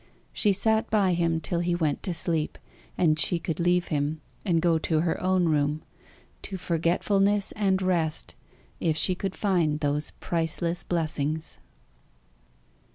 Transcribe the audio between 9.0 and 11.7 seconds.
could find those priceless blessings.